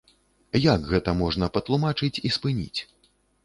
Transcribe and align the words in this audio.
Як 0.63 0.87
гэта 0.93 1.15
можна 1.21 1.51
патлумачыць 1.59 2.13
і 2.31 2.35
спыніць? 2.41 2.79